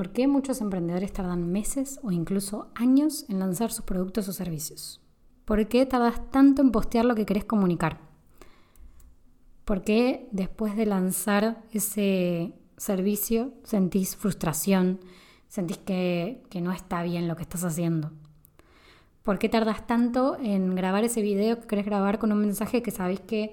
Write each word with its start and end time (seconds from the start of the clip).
¿Por 0.00 0.12
qué 0.12 0.26
muchos 0.26 0.62
emprendedores 0.62 1.12
tardan 1.12 1.52
meses 1.52 2.00
o 2.02 2.10
incluso 2.10 2.68
años 2.74 3.26
en 3.28 3.38
lanzar 3.38 3.70
sus 3.70 3.84
productos 3.84 4.26
o 4.28 4.32
servicios? 4.32 5.02
¿Por 5.44 5.68
qué 5.68 5.84
tardas 5.84 6.30
tanto 6.30 6.62
en 6.62 6.72
postear 6.72 7.04
lo 7.04 7.14
que 7.14 7.26
querés 7.26 7.44
comunicar? 7.44 8.00
¿Por 9.66 9.82
qué 9.82 10.26
después 10.32 10.74
de 10.74 10.86
lanzar 10.86 11.64
ese 11.70 12.54
servicio 12.78 13.52
sentís 13.62 14.16
frustración, 14.16 15.00
sentís 15.48 15.76
que, 15.76 16.44
que 16.48 16.62
no 16.62 16.72
está 16.72 17.02
bien 17.02 17.28
lo 17.28 17.36
que 17.36 17.42
estás 17.42 17.64
haciendo? 17.64 18.10
¿Por 19.22 19.38
qué 19.38 19.50
tardas 19.50 19.86
tanto 19.86 20.38
en 20.42 20.74
grabar 20.76 21.04
ese 21.04 21.20
video 21.20 21.60
que 21.60 21.66
querés 21.66 21.84
grabar 21.84 22.18
con 22.18 22.32
un 22.32 22.40
mensaje 22.40 22.82
que 22.82 22.90
sabés 22.90 23.20
que 23.20 23.52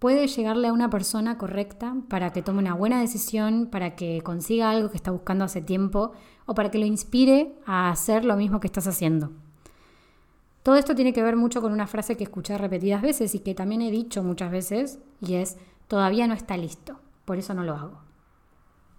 puede 0.00 0.26
llegarle 0.26 0.68
a 0.68 0.72
una 0.72 0.90
persona 0.90 1.38
correcta 1.38 1.94
para 2.08 2.32
que 2.32 2.42
tome 2.42 2.58
una 2.58 2.74
buena 2.74 3.00
decisión, 3.00 3.68
para 3.70 3.94
que 3.94 4.22
consiga 4.22 4.70
algo 4.70 4.90
que 4.90 4.96
está 4.96 5.10
buscando 5.12 5.44
hace 5.44 5.60
tiempo 5.60 6.12
o 6.46 6.54
para 6.54 6.70
que 6.70 6.78
lo 6.78 6.86
inspire 6.86 7.54
a 7.66 7.90
hacer 7.90 8.24
lo 8.24 8.34
mismo 8.36 8.58
que 8.60 8.66
estás 8.66 8.86
haciendo? 8.86 9.30
Todo 10.62 10.76
esto 10.76 10.94
tiene 10.94 11.12
que 11.12 11.22
ver 11.22 11.36
mucho 11.36 11.60
con 11.60 11.72
una 11.72 11.86
frase 11.86 12.16
que 12.16 12.24
escuché 12.24 12.56
repetidas 12.56 13.02
veces 13.02 13.34
y 13.34 13.40
que 13.40 13.54
también 13.54 13.82
he 13.82 13.90
dicho 13.90 14.22
muchas 14.22 14.50
veces 14.50 14.98
y 15.20 15.34
es, 15.34 15.58
todavía 15.86 16.26
no 16.26 16.34
está 16.34 16.56
listo, 16.56 16.98
por 17.26 17.36
eso 17.36 17.52
no 17.52 17.62
lo 17.62 17.74
hago. 17.74 18.00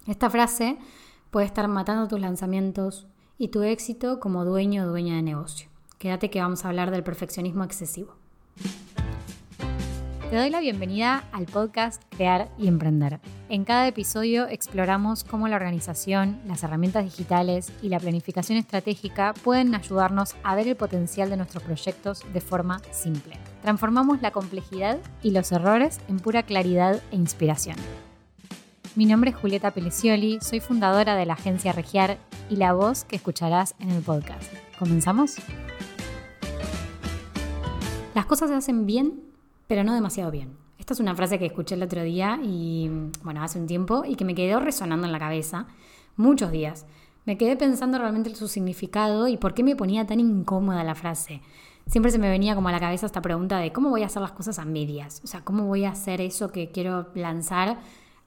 Esta 0.05 0.29
frase 0.29 0.77
puede 1.31 1.47
estar 1.47 1.67
matando 1.67 2.07
tus 2.07 2.19
lanzamientos 2.19 3.07
y 3.39 3.47
tu 3.47 3.63
éxito 3.63 4.19
como 4.19 4.45
dueño 4.45 4.83
o 4.83 4.87
dueña 4.87 5.15
de 5.15 5.23
negocio. 5.23 5.67
Quédate 5.97 6.29
que 6.29 6.41
vamos 6.41 6.63
a 6.63 6.69
hablar 6.69 6.91
del 6.91 7.03
perfeccionismo 7.03 7.63
excesivo. 7.63 8.15
Te 10.31 10.37
doy 10.37 10.49
la 10.49 10.61
bienvenida 10.61 11.25
al 11.33 11.45
podcast 11.45 12.01
Crear 12.15 12.49
y 12.57 12.69
Emprender. 12.69 13.19
En 13.49 13.65
cada 13.65 13.85
episodio 13.85 14.47
exploramos 14.47 15.25
cómo 15.25 15.49
la 15.49 15.57
organización, 15.57 16.39
las 16.47 16.63
herramientas 16.63 17.03
digitales 17.03 17.69
y 17.81 17.89
la 17.89 17.99
planificación 17.99 18.57
estratégica 18.57 19.33
pueden 19.43 19.75
ayudarnos 19.75 20.37
a 20.43 20.55
ver 20.55 20.69
el 20.69 20.77
potencial 20.77 21.29
de 21.29 21.35
nuestros 21.35 21.63
proyectos 21.63 22.23
de 22.31 22.39
forma 22.39 22.79
simple. 22.91 23.37
Transformamos 23.61 24.21
la 24.21 24.31
complejidad 24.31 24.99
y 25.21 25.31
los 25.31 25.51
errores 25.51 25.99
en 26.07 26.21
pura 26.21 26.43
claridad 26.43 27.01
e 27.11 27.17
inspiración. 27.17 27.75
Mi 28.95 29.05
nombre 29.05 29.31
es 29.31 29.35
Julieta 29.35 29.71
Pelicioli, 29.71 30.39
soy 30.39 30.61
fundadora 30.61 31.17
de 31.17 31.25
la 31.25 31.33
agencia 31.33 31.73
Regiar 31.73 32.17
y 32.49 32.55
la 32.55 32.71
voz 32.71 33.03
que 33.03 33.17
escucharás 33.17 33.75
en 33.79 33.89
el 33.89 34.01
podcast. 34.01 34.49
¿Comenzamos? 34.79 35.35
Las 38.15 38.25
cosas 38.25 38.49
se 38.49 38.55
hacen 38.55 38.85
bien, 38.85 39.30
pero 39.71 39.85
no 39.85 39.93
demasiado 39.93 40.31
bien. 40.31 40.57
Esta 40.79 40.93
es 40.93 40.99
una 40.99 41.15
frase 41.15 41.39
que 41.39 41.45
escuché 41.45 41.75
el 41.75 41.83
otro 41.83 42.03
día 42.03 42.37
y, 42.43 42.91
bueno, 43.23 43.41
hace 43.41 43.57
un 43.57 43.67
tiempo 43.67 44.03
y 44.05 44.17
que 44.17 44.25
me 44.25 44.35
quedó 44.35 44.59
resonando 44.59 45.05
en 45.05 45.13
la 45.13 45.17
cabeza 45.17 45.65
muchos 46.17 46.51
días. 46.51 46.85
Me 47.23 47.37
quedé 47.37 47.55
pensando 47.55 47.97
realmente 47.97 48.29
en 48.29 48.35
su 48.35 48.49
significado 48.49 49.29
y 49.29 49.37
por 49.37 49.53
qué 49.53 49.63
me 49.63 49.77
ponía 49.77 50.05
tan 50.05 50.19
incómoda 50.19 50.83
la 50.83 50.93
frase. 50.93 51.41
Siempre 51.87 52.11
se 52.11 52.19
me 52.19 52.29
venía 52.29 52.53
como 52.53 52.67
a 52.67 52.73
la 52.73 52.81
cabeza 52.81 53.05
esta 53.05 53.21
pregunta 53.21 53.59
de 53.59 53.71
cómo 53.71 53.91
voy 53.91 54.03
a 54.03 54.07
hacer 54.07 54.21
las 54.21 54.33
cosas 54.33 54.59
a 54.59 54.65
medias. 54.65 55.21
O 55.23 55.27
sea, 55.27 55.39
cómo 55.39 55.67
voy 55.67 55.85
a 55.85 55.91
hacer 55.91 56.19
eso 56.19 56.51
que 56.51 56.69
quiero 56.69 57.07
lanzar 57.15 57.79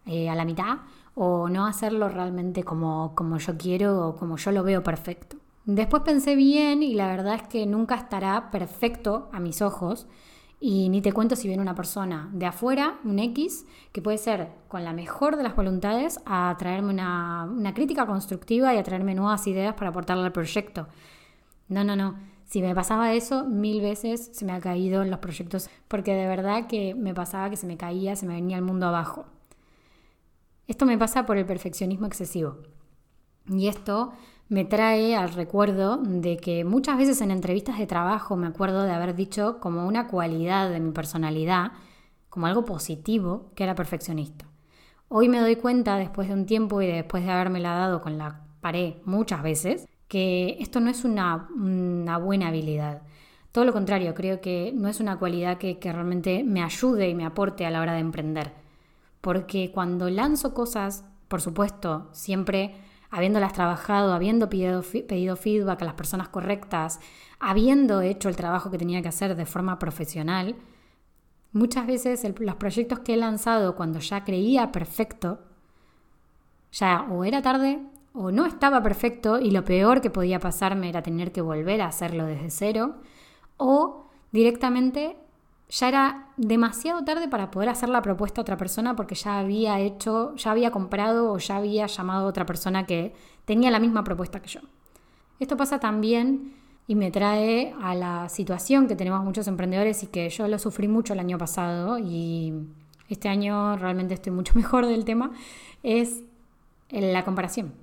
eh, 0.06 0.30
a 0.30 0.34
la 0.34 0.46
mitad 0.46 0.78
o 1.14 1.50
no 1.50 1.66
hacerlo 1.66 2.08
realmente 2.08 2.64
como, 2.64 3.14
como 3.14 3.36
yo 3.36 3.58
quiero 3.58 4.08
o 4.08 4.16
como 4.16 4.38
yo 4.38 4.50
lo 4.50 4.62
veo 4.62 4.82
perfecto. 4.82 5.36
Después 5.66 6.04
pensé 6.04 6.36
bien 6.36 6.82
y 6.82 6.94
la 6.94 7.06
verdad 7.06 7.34
es 7.34 7.42
que 7.42 7.66
nunca 7.66 7.96
estará 7.96 8.50
perfecto 8.50 9.28
a 9.30 9.40
mis 9.40 9.60
ojos. 9.60 10.06
Y 10.66 10.88
ni 10.88 11.02
te 11.02 11.12
cuento 11.12 11.36
si 11.36 11.46
viene 11.46 11.60
una 11.62 11.74
persona 11.74 12.30
de 12.32 12.46
afuera, 12.46 12.98
un 13.04 13.18
X, 13.18 13.66
que 13.92 14.00
puede 14.00 14.16
ser 14.16 14.48
con 14.66 14.82
la 14.82 14.94
mejor 14.94 15.36
de 15.36 15.42
las 15.42 15.54
voluntades 15.54 16.18
a 16.24 16.56
traerme 16.58 16.88
una, 16.88 17.44
una 17.44 17.74
crítica 17.74 18.06
constructiva 18.06 18.72
y 18.72 18.78
a 18.78 18.82
traerme 18.82 19.14
nuevas 19.14 19.46
ideas 19.46 19.74
para 19.74 19.90
aportarle 19.90 20.24
al 20.24 20.32
proyecto. 20.32 20.88
No, 21.68 21.84
no, 21.84 21.96
no. 21.96 22.18
Si 22.46 22.62
me 22.62 22.74
pasaba 22.74 23.12
eso, 23.12 23.44
mil 23.44 23.82
veces 23.82 24.30
se 24.32 24.46
me 24.46 24.52
ha 24.52 24.60
caído 24.60 25.02
en 25.02 25.10
los 25.10 25.18
proyectos, 25.18 25.68
porque 25.86 26.14
de 26.14 26.26
verdad 26.26 26.66
que 26.66 26.94
me 26.94 27.12
pasaba 27.12 27.50
que 27.50 27.58
se 27.58 27.66
me 27.66 27.76
caía, 27.76 28.16
se 28.16 28.24
me 28.24 28.32
venía 28.32 28.56
el 28.56 28.64
mundo 28.64 28.86
abajo. 28.86 29.26
Esto 30.66 30.86
me 30.86 30.96
pasa 30.96 31.26
por 31.26 31.36
el 31.36 31.44
perfeccionismo 31.44 32.06
excesivo. 32.06 32.56
Y 33.50 33.68
esto 33.68 34.14
me 34.48 34.64
trae 34.64 35.16
al 35.16 35.32
recuerdo 35.32 35.98
de 36.02 36.36
que 36.36 36.64
muchas 36.64 36.98
veces 36.98 37.20
en 37.20 37.30
entrevistas 37.30 37.78
de 37.78 37.86
trabajo 37.86 38.36
me 38.36 38.46
acuerdo 38.46 38.82
de 38.82 38.92
haber 38.92 39.14
dicho 39.14 39.58
como 39.60 39.86
una 39.86 40.08
cualidad 40.08 40.70
de 40.70 40.80
mi 40.80 40.92
personalidad, 40.92 41.72
como 42.28 42.46
algo 42.46 42.64
positivo, 42.64 43.50
que 43.54 43.64
era 43.64 43.74
perfeccionista. 43.74 44.46
Hoy 45.08 45.28
me 45.28 45.40
doy 45.40 45.56
cuenta, 45.56 45.96
después 45.96 46.28
de 46.28 46.34
un 46.34 46.46
tiempo 46.46 46.82
y 46.82 46.86
después 46.86 47.24
de 47.24 47.30
haberme 47.30 47.60
la 47.60 47.74
dado 47.74 48.02
con 48.02 48.18
la 48.18 48.42
pared 48.60 48.94
muchas 49.04 49.42
veces, 49.42 49.86
que 50.08 50.56
esto 50.60 50.80
no 50.80 50.90
es 50.90 51.04
una, 51.04 51.48
buena 52.18 52.48
habilidad. 52.48 53.02
Todo 53.52 53.64
lo 53.64 53.72
contrario, 53.72 54.14
creo 54.14 54.40
que 54.40 54.72
no 54.74 54.88
es 54.88 55.00
una 55.00 55.18
cualidad 55.18 55.58
que, 55.58 55.78
que 55.78 55.92
realmente 55.92 56.42
me 56.44 56.62
ayude 56.62 57.08
y 57.08 57.14
me 57.14 57.24
aporte 57.24 57.64
a 57.64 57.70
la 57.70 57.80
hora 57.80 57.94
de 57.94 58.00
emprender. 58.00 58.52
Porque 59.20 59.70
cuando 59.72 60.10
lanzo 60.10 60.52
cosas, 60.54 61.04
por 61.28 61.40
supuesto, 61.40 62.08
siempre 62.12 62.74
habiéndolas 63.14 63.52
trabajado, 63.52 64.12
habiendo 64.12 64.48
pedido, 64.48 64.82
pedido 64.82 65.36
feedback 65.36 65.80
a 65.82 65.84
las 65.84 65.94
personas 65.94 66.30
correctas, 66.30 66.98
habiendo 67.38 68.00
hecho 68.00 68.28
el 68.28 68.34
trabajo 68.34 68.72
que 68.72 68.78
tenía 68.78 69.02
que 69.02 69.08
hacer 69.08 69.36
de 69.36 69.46
forma 69.46 69.78
profesional, 69.78 70.56
muchas 71.52 71.86
veces 71.86 72.26
los 72.40 72.56
proyectos 72.56 72.98
que 72.98 73.14
he 73.14 73.16
lanzado 73.16 73.76
cuando 73.76 74.00
ya 74.00 74.24
creía 74.24 74.72
perfecto, 74.72 75.38
ya 76.72 77.06
o 77.08 77.22
era 77.22 77.40
tarde 77.40 77.86
o 78.14 78.32
no 78.32 78.46
estaba 78.46 78.82
perfecto 78.82 79.38
y 79.38 79.52
lo 79.52 79.64
peor 79.64 80.00
que 80.00 80.10
podía 80.10 80.40
pasarme 80.40 80.88
era 80.88 81.02
tener 81.02 81.30
que 81.30 81.40
volver 81.40 81.82
a 81.82 81.86
hacerlo 81.86 82.26
desde 82.26 82.50
cero, 82.50 82.96
o 83.58 84.08
directamente 84.32 85.16
ya 85.68 85.88
era 85.88 86.28
demasiado 86.36 87.04
tarde 87.04 87.28
para 87.28 87.50
poder 87.50 87.68
hacer 87.68 87.88
la 87.88 88.02
propuesta 88.02 88.40
a 88.40 88.42
otra 88.42 88.56
persona 88.56 88.94
porque 88.96 89.14
ya 89.14 89.38
había 89.38 89.80
hecho, 89.80 90.34
ya 90.36 90.50
había 90.50 90.70
comprado 90.70 91.32
o 91.32 91.38
ya 91.38 91.56
había 91.56 91.86
llamado 91.86 92.26
a 92.26 92.28
otra 92.28 92.46
persona 92.46 92.86
que 92.86 93.14
tenía 93.44 93.70
la 93.70 93.80
misma 93.80 94.04
propuesta 94.04 94.40
que 94.40 94.48
yo. 94.48 94.60
Esto 95.40 95.56
pasa 95.56 95.80
también 95.80 96.54
y 96.86 96.94
me 96.94 97.10
trae 97.10 97.74
a 97.82 97.94
la 97.94 98.28
situación 98.28 98.86
que 98.86 98.96
tenemos 98.96 99.24
muchos 99.24 99.48
emprendedores 99.48 100.02
y 100.02 100.08
que 100.08 100.28
yo 100.28 100.46
lo 100.48 100.58
sufrí 100.58 100.86
mucho 100.86 101.14
el 101.14 101.20
año 101.20 101.38
pasado 101.38 101.98
y 101.98 102.52
este 103.08 103.28
año 103.28 103.76
realmente 103.76 104.14
estoy 104.14 104.32
mucho 104.32 104.54
mejor 104.56 104.86
del 104.86 105.04
tema, 105.04 105.32
es 105.82 106.22
la 106.90 107.24
comparación. 107.24 107.74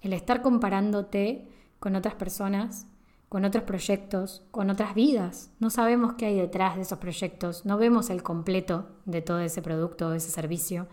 El 0.00 0.12
estar 0.12 0.42
comparándote 0.42 1.48
con 1.80 1.96
otras 1.96 2.14
personas 2.14 2.86
con 3.28 3.44
otros 3.44 3.64
proyectos, 3.64 4.42
con 4.50 4.70
otras 4.70 4.94
vidas. 4.94 5.50
No 5.58 5.70
sabemos 5.70 6.14
qué 6.14 6.26
hay 6.26 6.36
detrás 6.36 6.76
de 6.76 6.82
esos 6.82 6.98
proyectos, 6.98 7.66
no 7.66 7.76
vemos 7.78 8.10
el 8.10 8.22
completo 8.22 8.86
de 9.04 9.22
todo 9.22 9.40
ese 9.40 9.62
producto 9.62 10.08
o 10.08 10.12
ese 10.12 10.30
servicio. 10.30 10.86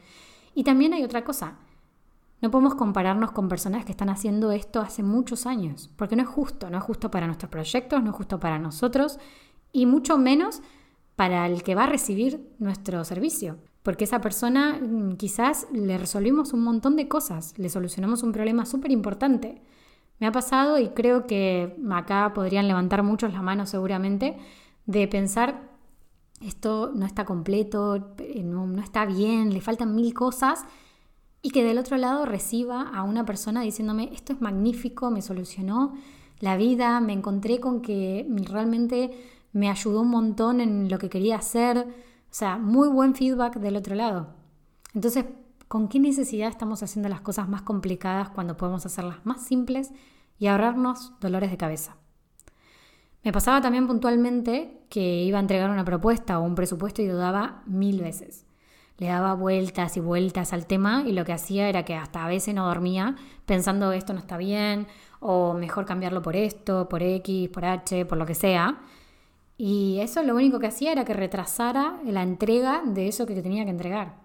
Y 0.56 0.64
también 0.64 0.94
hay 0.94 1.04
otra 1.04 1.24
cosa, 1.24 1.58
no 2.44 2.52
podemos 2.52 2.76
compararnos 2.76 3.32
con 3.32 3.48
personas 3.48 3.86
que 3.86 3.92
están 3.94 4.10
haciendo 4.10 4.52
esto 4.52 4.82
hace 4.82 5.02
muchos 5.02 5.46
años, 5.46 5.90
porque 5.96 6.18
no 6.18 6.24
es 6.24 6.28
justo, 6.28 6.70
no 6.70 6.78
es 6.78 6.84
justo 6.84 7.10
para 7.10 7.26
nuestros 7.26 7.50
proyectos, 7.50 8.04
no 8.04 8.10
es 8.10 8.16
justo 8.18 8.38
para 8.38 8.60
nosotros 8.60 9.18
y 9.72 9.86
mucho 9.86 10.18
menos 10.18 10.62
para 11.16 11.46
el 11.46 11.64
que 11.64 11.74
va 11.74 11.86
a 11.86 11.88
recibir 11.88 12.54
nuestro 12.60 13.06
servicio. 13.06 13.60
Porque 13.82 14.04
esa 14.04 14.20
persona 14.20 14.78
mm, 14.82 15.14
quizás 15.14 15.68
le 15.72 15.98
resolvimos 15.98 16.52
un 16.52 16.66
montón 16.66 16.98
de 16.98 17.08
cosas, 17.08 17.58
le 17.58 17.70
solucionamos 17.70 18.24
un 18.24 18.34
problema 18.34 18.66
súper 18.66 18.92
importante 18.92 19.62
me 20.24 20.28
ha 20.28 20.32
pasado 20.32 20.80
y 20.80 20.88
creo 20.88 21.28
que 21.28 21.76
acá 21.92 22.32
podrían 22.34 22.70
levantar 22.70 23.04
muchos 23.04 23.34
la 23.34 23.42
mano 23.42 23.66
seguramente 23.66 24.38
de 24.86 25.06
pensar 25.10 25.70
esto 26.40 26.94
no 26.96 27.06
está 27.06 27.26
completo, 27.26 28.16
eh, 28.20 28.42
no, 28.42 28.66
no, 28.66 28.82
está 28.82 29.06
bien, 29.06 29.54
le 29.54 29.60
faltan 29.60 29.94
mil 29.94 30.14
cosas 30.14 30.64
y 31.42 31.50
que 31.50 31.66
del 31.66 31.78
otro 31.78 31.98
lado 31.98 32.26
reciba 32.26 32.84
a 32.84 33.04
una 33.04 33.26
persona 33.26 33.64
diciéndome 33.64 34.12
esto 34.14 34.32
es 34.32 34.40
magnífico, 34.40 35.12
me 35.12 35.22
solucionó 35.22 35.94
la 36.40 36.56
vida, 36.56 37.02
me 37.02 37.12
encontré 37.12 37.60
con 37.60 37.82
que 37.82 38.26
realmente 38.50 39.12
me 39.52 39.70
ayudó 39.70 40.04
un 40.04 40.10
montón 40.10 40.62
en 40.62 40.88
lo 40.88 41.00
que 41.00 41.10
quería 41.10 41.36
hacer, 41.36 41.80
o 41.80 42.34
sea, 42.34 42.58
muy 42.58 42.88
buen 42.88 43.14
feedback 43.14 43.58
del 43.58 43.76
otro 43.76 43.96
lado. 43.96 44.30
Entonces, 44.94 45.26
¿con 45.68 45.90
qué 45.90 46.00
necesidad 46.00 46.48
estamos 46.48 46.82
haciendo 46.82 47.10
las 47.10 47.20
cosas 47.20 47.50
más 47.50 47.64
complicadas 47.64 48.30
cuando 48.30 48.56
podemos 48.56 48.86
hacerlas 48.86 49.18
más 49.26 49.46
simples 49.46 49.92
y 50.40 50.48
ahorrarnos 50.48 51.14
dolores 51.20 51.52
de 51.52 51.58
cabeza. 51.58 51.98
Me 53.24 53.32
pasaba 53.32 53.62
también 53.62 53.88
puntualmente 53.88 54.82
que 54.90 55.24
iba 55.24 55.38
a 55.38 55.42
entregar 55.42 55.70
una 55.70 55.86
propuesta 55.86 56.40
o 56.40 56.44
un 56.44 56.56
presupuesto 56.56 57.02
y 57.02 57.08
dudaba 57.08 57.64
mil 57.66 58.02
veces. 58.02 58.46
Le 58.98 59.08
daba 59.08 59.34
vueltas 59.34 59.98
y 59.98 60.02
vueltas 60.02 60.54
al 60.54 60.68
tema 60.68 61.04
y 61.08 61.14
lo 61.14 61.26
que 61.26 61.34
hacía 61.34 61.70
era 61.70 61.84
que 61.84 61.96
hasta 61.96 62.26
a 62.26 62.28
veces 62.28 62.54
no 62.54 62.68
dormía 62.68 63.16
pensando 63.46 63.92
esto 63.92 64.14
no 64.14 64.20
está 64.20 64.38
bien 64.38 64.88
o 65.20 65.54
mejor 65.54 65.86
cambiarlo 65.86 66.22
por 66.22 66.36
esto, 66.36 66.88
por 66.90 67.02
X, 67.02 67.50
por 67.50 67.66
H, 67.66 68.06
por 68.06 68.18
lo 68.18 68.26
que 68.26 68.36
sea. 68.36 68.82
Y 69.58 70.00
eso 70.00 70.22
lo 70.24 70.36
único 70.36 70.60
que 70.60 70.68
hacía 70.68 70.92
era 70.92 71.06
que 71.06 71.14
retrasara 71.14 72.00
la 72.06 72.24
entrega 72.24 72.82
de 72.86 73.08
eso 73.08 73.26
que 73.26 73.42
tenía 73.42 73.64
que 73.64 73.72
entregar. 73.72 74.16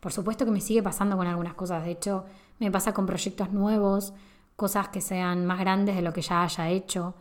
Por 0.00 0.12
supuesto 0.12 0.44
que 0.44 0.50
me 0.50 0.60
sigue 0.60 0.82
pasando 0.82 1.16
con 1.16 1.26
algunas 1.26 1.54
cosas. 1.54 1.84
De 1.84 1.90
hecho, 1.90 2.24
me 2.58 2.70
pasa 2.70 2.94
con 2.94 3.04
proyectos 3.04 3.52
nuevos 3.52 4.14
cosas 4.58 4.88
que 4.88 5.00
sean 5.00 5.46
más 5.46 5.60
grandes 5.60 5.94
de 5.94 6.02
lo 6.02 6.12
que 6.12 6.20
ya 6.20 6.42
haya 6.42 6.68
hecho, 6.68 7.14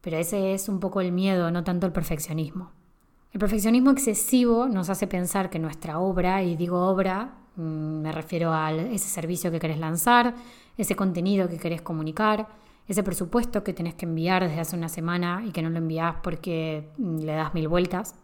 pero 0.00 0.16
ese 0.16 0.54
es 0.54 0.70
un 0.70 0.80
poco 0.80 1.02
el 1.02 1.12
miedo, 1.12 1.50
no 1.50 1.62
tanto 1.62 1.84
el 1.86 1.92
perfeccionismo. 1.92 2.70
El 3.30 3.38
perfeccionismo 3.38 3.90
excesivo 3.90 4.66
nos 4.68 4.88
hace 4.88 5.06
pensar 5.06 5.50
que 5.50 5.58
nuestra 5.58 5.98
obra, 5.98 6.42
y 6.42 6.56
digo 6.56 6.88
obra, 6.88 7.34
mm, 7.56 8.00
me 8.00 8.10
refiero 8.10 8.54
a 8.54 8.72
ese 8.72 9.06
servicio 9.06 9.50
que 9.50 9.60
querés 9.60 9.78
lanzar, 9.78 10.34
ese 10.78 10.96
contenido 10.96 11.46
que 11.46 11.58
querés 11.58 11.82
comunicar, 11.82 12.48
ese 12.86 13.02
presupuesto 13.02 13.62
que 13.62 13.74
tenés 13.74 13.92
que 13.92 14.06
enviar 14.06 14.44
desde 14.44 14.60
hace 14.60 14.74
una 14.74 14.88
semana 14.88 15.42
y 15.44 15.52
que 15.52 15.60
no 15.60 15.68
lo 15.68 15.76
envías 15.76 16.16
porque 16.22 16.88
mm, 16.96 17.18
le 17.18 17.32
das 17.34 17.52
mil 17.52 17.68
vueltas, 17.68 18.14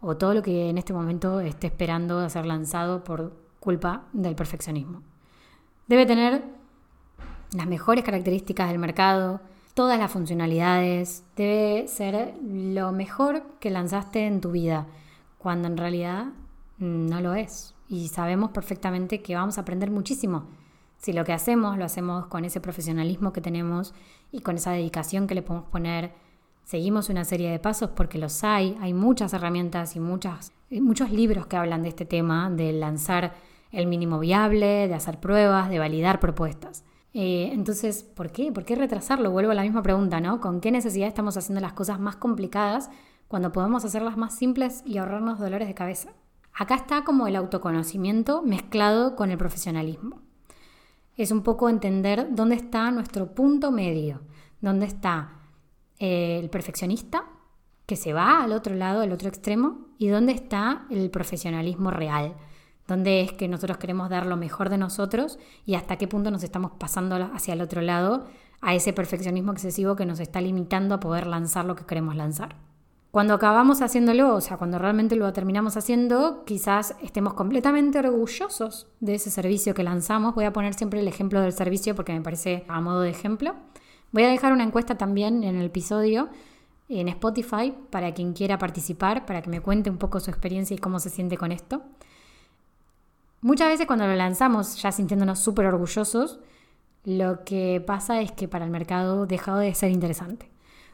o 0.00 0.16
todo 0.16 0.32
lo 0.32 0.42
que 0.42 0.70
en 0.70 0.78
este 0.78 0.94
momento 0.94 1.40
esté 1.40 1.66
esperando 1.66 2.20
a 2.20 2.30
ser 2.30 2.46
lanzado 2.46 3.04
por 3.04 3.36
culpa 3.60 4.06
del 4.14 4.34
perfeccionismo. 4.34 5.02
Debe 5.88 6.06
tener 6.06 6.57
las 7.52 7.66
mejores 7.66 8.04
características 8.04 8.68
del 8.68 8.78
mercado, 8.78 9.40
todas 9.74 9.98
las 9.98 10.10
funcionalidades, 10.10 11.24
debe 11.36 11.88
ser 11.88 12.34
lo 12.42 12.92
mejor 12.92 13.42
que 13.60 13.70
lanzaste 13.70 14.26
en 14.26 14.40
tu 14.40 14.50
vida, 14.50 14.86
cuando 15.38 15.68
en 15.68 15.76
realidad 15.76 16.26
mm, 16.78 17.06
no 17.06 17.20
lo 17.20 17.34
es. 17.34 17.74
Y 17.88 18.08
sabemos 18.08 18.50
perfectamente 18.50 19.22
que 19.22 19.34
vamos 19.34 19.56
a 19.56 19.62
aprender 19.62 19.90
muchísimo 19.90 20.46
si 20.98 21.12
lo 21.12 21.24
que 21.24 21.32
hacemos 21.32 21.78
lo 21.78 21.84
hacemos 21.84 22.26
con 22.26 22.44
ese 22.44 22.60
profesionalismo 22.60 23.32
que 23.32 23.40
tenemos 23.40 23.94
y 24.32 24.40
con 24.40 24.56
esa 24.56 24.72
dedicación 24.72 25.26
que 25.26 25.34
le 25.34 25.42
podemos 25.42 25.68
poner. 25.68 26.12
Seguimos 26.64 27.08
una 27.08 27.24
serie 27.24 27.50
de 27.50 27.58
pasos 27.58 27.90
porque 27.90 28.18
los 28.18 28.44
hay, 28.44 28.76
hay 28.80 28.92
muchas 28.92 29.32
herramientas 29.32 29.96
y 29.96 30.00
muchas, 30.00 30.52
muchos 30.70 31.10
libros 31.10 31.46
que 31.46 31.56
hablan 31.56 31.82
de 31.82 31.88
este 31.88 32.04
tema, 32.04 32.50
de 32.50 32.72
lanzar 32.72 33.34
el 33.70 33.86
mínimo 33.86 34.18
viable, 34.18 34.88
de 34.88 34.94
hacer 34.94 35.18
pruebas, 35.18 35.70
de 35.70 35.78
validar 35.78 36.20
propuestas. 36.20 36.84
Eh, 37.14 37.50
entonces, 37.52 38.02
¿por 38.02 38.30
qué? 38.30 38.52
¿Por 38.52 38.64
qué 38.64 38.76
retrasarlo? 38.76 39.30
Vuelvo 39.30 39.52
a 39.52 39.54
la 39.54 39.62
misma 39.62 39.82
pregunta, 39.82 40.20
¿no? 40.20 40.40
¿Con 40.40 40.60
qué 40.60 40.70
necesidad 40.70 41.08
estamos 41.08 41.36
haciendo 41.36 41.60
las 41.60 41.72
cosas 41.72 41.98
más 41.98 42.16
complicadas 42.16 42.90
cuando 43.28 43.52
podemos 43.52 43.84
hacerlas 43.84 44.16
más 44.16 44.36
simples 44.36 44.82
y 44.84 44.98
ahorrarnos 44.98 45.38
dolores 45.38 45.68
de 45.68 45.74
cabeza? 45.74 46.10
Acá 46.52 46.74
está 46.74 47.04
como 47.04 47.26
el 47.26 47.36
autoconocimiento 47.36 48.42
mezclado 48.42 49.16
con 49.16 49.30
el 49.30 49.38
profesionalismo. 49.38 50.20
Es 51.16 51.30
un 51.30 51.42
poco 51.42 51.68
entender 51.68 52.28
dónde 52.30 52.56
está 52.56 52.90
nuestro 52.90 53.34
punto 53.34 53.70
medio, 53.70 54.20
dónde 54.60 54.86
está 54.86 55.32
eh, 55.98 56.38
el 56.40 56.50
perfeccionista 56.50 57.24
que 57.86 57.96
se 57.96 58.12
va 58.12 58.44
al 58.44 58.52
otro 58.52 58.74
lado, 58.74 59.00
al 59.00 59.12
otro 59.12 59.28
extremo, 59.28 59.86
y 59.98 60.08
dónde 60.08 60.32
está 60.32 60.86
el 60.90 61.10
profesionalismo 61.10 61.90
real 61.90 62.36
dónde 62.88 63.20
es 63.20 63.32
que 63.32 63.46
nosotros 63.46 63.78
queremos 63.78 64.10
dar 64.10 64.26
lo 64.26 64.36
mejor 64.36 64.70
de 64.70 64.78
nosotros 64.78 65.38
y 65.64 65.76
hasta 65.76 65.96
qué 65.96 66.08
punto 66.08 66.32
nos 66.32 66.42
estamos 66.42 66.72
pasando 66.78 67.14
hacia 67.32 67.54
el 67.54 67.60
otro 67.60 67.82
lado, 67.82 68.24
a 68.60 68.74
ese 68.74 68.92
perfeccionismo 68.92 69.52
excesivo 69.52 69.94
que 69.94 70.06
nos 70.06 70.18
está 70.18 70.40
limitando 70.40 70.96
a 70.96 71.00
poder 71.00 71.28
lanzar 71.28 71.64
lo 71.64 71.76
que 71.76 71.84
queremos 71.84 72.16
lanzar. 72.16 72.56
Cuando 73.12 73.34
acabamos 73.34 73.80
haciéndolo, 73.80 74.34
o 74.34 74.40
sea, 74.40 74.56
cuando 74.56 74.78
realmente 74.78 75.16
lo 75.16 75.32
terminamos 75.32 75.76
haciendo, 75.76 76.44
quizás 76.44 76.96
estemos 77.02 77.34
completamente 77.34 77.98
orgullosos 78.00 78.86
de 79.00 79.14
ese 79.14 79.30
servicio 79.30 79.74
que 79.74 79.82
lanzamos. 79.82 80.34
Voy 80.34 80.44
a 80.44 80.52
poner 80.52 80.74
siempre 80.74 81.00
el 81.00 81.08
ejemplo 81.08 81.40
del 81.40 81.52
servicio 81.52 81.94
porque 81.94 82.12
me 82.12 82.20
parece 82.20 82.64
a 82.68 82.80
modo 82.80 83.02
de 83.02 83.10
ejemplo. 83.10 83.54
Voy 84.12 84.24
a 84.24 84.28
dejar 84.28 84.52
una 84.52 84.64
encuesta 84.64 84.96
también 84.96 85.44
en 85.44 85.56
el 85.56 85.66
episodio 85.66 86.28
en 86.88 87.08
Spotify 87.08 87.74
para 87.90 88.14
quien 88.14 88.32
quiera 88.32 88.58
participar, 88.58 89.26
para 89.26 89.42
que 89.42 89.50
me 89.50 89.60
cuente 89.60 89.90
un 89.90 89.98
poco 89.98 90.20
su 90.20 90.30
experiencia 90.30 90.74
y 90.74 90.78
cómo 90.78 90.98
se 90.98 91.10
siente 91.10 91.36
con 91.36 91.52
esto. 91.52 91.82
Muchas 93.40 93.68
veces 93.68 93.86
cuando 93.86 94.06
lo 94.06 94.14
lanzamos 94.16 94.82
ya 94.82 94.90
sintiéndonos 94.90 95.38
súper 95.38 95.66
orgullosos, 95.66 96.40
lo 97.04 97.44
que 97.44 97.82
pasa 97.86 98.20
es 98.20 98.32
que 98.32 98.48
para 98.48 98.64
el 98.64 98.70
mercado 98.70 99.26
dejado 99.26 99.58
de 99.58 99.74
ser 99.74 99.90
interesante. 99.90 100.50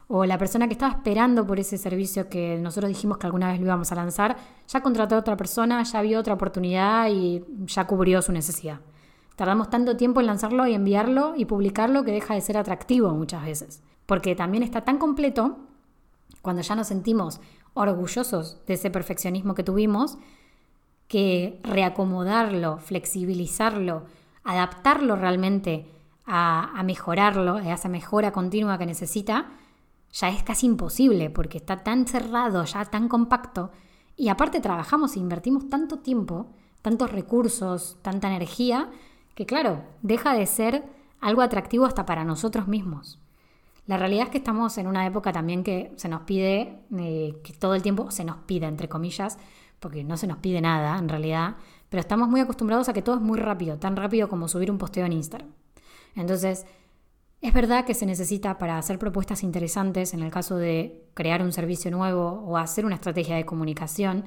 O 0.07 0.25
la 0.25 0.37
persona 0.37 0.67
que 0.67 0.73
estaba 0.73 0.93
esperando 0.93 1.47
por 1.47 1.59
ese 1.59 1.79
servicio 1.79 2.29
que 2.29 2.59
nosotros 2.59 2.89
dijimos 2.89 3.17
que 3.17 3.25
alguna 3.25 3.51
vez 3.51 3.59
lo 3.59 3.65
íbamos 3.65 3.91
a 3.91 3.95
lanzar, 3.95 4.37
ya 4.67 4.81
contrató 4.81 5.15
a 5.15 5.19
otra 5.19 5.35
persona, 5.35 5.81
ya 5.81 6.01
vio 6.03 6.19
otra 6.19 6.35
oportunidad 6.35 7.09
y 7.09 7.43
ya 7.65 7.87
cubrió 7.87 8.21
su 8.21 8.31
necesidad. 8.31 8.79
Tardamos 9.35 9.71
tanto 9.71 9.97
tiempo 9.97 10.19
en 10.19 10.27
lanzarlo 10.27 10.67
y 10.67 10.75
enviarlo 10.75 11.33
y 11.35 11.45
publicarlo 11.45 12.03
que 12.03 12.11
deja 12.11 12.35
de 12.35 12.41
ser 12.41 12.57
atractivo 12.57 13.09
muchas 13.09 13.43
veces. 13.43 13.81
Porque 14.05 14.35
también 14.35 14.61
está 14.61 14.81
tan 14.81 14.99
completo, 14.99 15.57
cuando 16.43 16.61
ya 16.61 16.75
nos 16.75 16.87
sentimos 16.87 17.41
orgullosos 17.73 18.59
de 18.67 18.75
ese 18.75 18.91
perfeccionismo 18.91 19.55
que 19.55 19.63
tuvimos, 19.63 20.19
que 21.07 21.59
reacomodarlo, 21.63 22.79
flexibilizarlo, 22.79 24.03
adaptarlo 24.43 25.15
realmente 25.15 25.87
a, 26.25 26.81
mejorarlo, 26.83 27.57
a 27.57 27.73
esa 27.73 27.89
mejora 27.89 28.31
continua 28.31 28.77
que 28.77 28.85
necesita, 28.85 29.51
ya 30.11 30.29
es 30.29 30.43
casi 30.43 30.65
imposible 30.65 31.29
porque 31.29 31.57
está 31.57 31.83
tan 31.83 32.07
cerrado, 32.07 32.63
ya 32.63 32.85
tan 32.85 33.07
compacto. 33.07 33.71
Y 34.15 34.29
aparte 34.29 34.61
trabajamos 34.61 35.15
e 35.15 35.19
invertimos 35.19 35.69
tanto 35.69 35.99
tiempo, 35.99 36.47
tantos 36.81 37.11
recursos, 37.11 37.97
tanta 38.01 38.27
energía, 38.27 38.89
que 39.35 39.45
claro, 39.45 39.83
deja 40.01 40.33
de 40.33 40.45
ser 40.45 40.83
algo 41.19 41.41
atractivo 41.41 41.85
hasta 41.85 42.05
para 42.05 42.23
nosotros 42.23 42.67
mismos. 42.67 43.19
La 43.87 43.97
realidad 43.97 44.25
es 44.25 44.29
que 44.31 44.37
estamos 44.39 44.77
en 44.77 44.87
una 44.87 45.05
época 45.05 45.31
también 45.31 45.63
que 45.63 45.91
se 45.97 46.09
nos 46.09 46.21
pide, 46.21 46.79
eh, 46.97 47.39
que 47.43 47.53
todo 47.53 47.75
el 47.75 47.83
tiempo 47.83 48.09
se 48.09 48.23
nos 48.23 48.37
pide, 48.37 48.65
entre 48.65 48.89
comillas, 48.89 49.37
porque 49.79 50.03
no 50.03 50.17
se 50.17 50.27
nos 50.27 50.37
pide 50.37 50.61
nada 50.61 50.97
en 50.97 51.09
realidad, 51.09 51.55
pero 51.89 52.01
estamos 52.01 52.27
muy 52.27 52.41
acostumbrados 52.41 52.89
a 52.89 52.93
que 52.93 53.01
todo 53.01 53.15
es 53.15 53.21
muy 53.21 53.39
rápido, 53.39 53.77
tan 53.77 53.95
rápido 53.95 54.29
como 54.29 54.47
subir 54.47 54.71
un 54.71 54.77
posteo 54.77 55.05
en 55.05 55.13
Instagram. 55.13 55.49
Entonces, 56.15 56.65
es 57.41 57.53
verdad 57.53 57.85
que 57.85 57.93
se 57.93 58.05
necesita 58.05 58.57
para 58.57 58.77
hacer 58.77 58.97
propuestas 58.97 59.43
interesantes, 59.43 60.13
en 60.13 60.23
el 60.23 60.31
caso 60.31 60.55
de 60.55 61.09
crear 61.13 61.41
un 61.41 61.51
servicio 61.51 61.91
nuevo 61.91 62.43
o 62.45 62.57
hacer 62.57 62.85
una 62.85 62.95
estrategia 62.95 63.35
de 63.35 63.45
comunicación, 63.45 64.25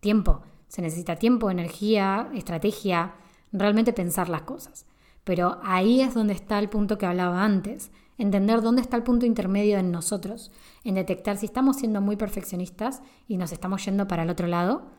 tiempo. 0.00 0.42
Se 0.68 0.82
necesita 0.82 1.16
tiempo, 1.16 1.50
energía, 1.50 2.28
estrategia, 2.34 3.14
realmente 3.52 3.92
pensar 3.92 4.28
las 4.28 4.42
cosas. 4.42 4.86
Pero 5.22 5.60
ahí 5.62 6.00
es 6.00 6.14
donde 6.14 6.34
está 6.34 6.58
el 6.58 6.68
punto 6.68 6.98
que 6.98 7.06
hablaba 7.06 7.44
antes, 7.44 7.92
entender 8.18 8.62
dónde 8.62 8.82
está 8.82 8.96
el 8.96 9.02
punto 9.02 9.26
intermedio 9.26 9.78
en 9.78 9.90
nosotros, 9.90 10.50
en 10.84 10.94
detectar 10.94 11.36
si 11.36 11.46
estamos 11.46 11.76
siendo 11.76 12.00
muy 12.00 12.16
perfeccionistas 12.16 13.02
y 13.28 13.36
nos 13.36 13.52
estamos 13.52 13.84
yendo 13.84 14.08
para 14.08 14.22
el 14.22 14.30
otro 14.30 14.46
lado 14.46 14.90